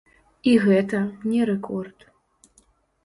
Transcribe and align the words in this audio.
І 0.51 0.53
гэта 0.63 1.01
не 1.33 1.41
рэкорд. 1.53 2.11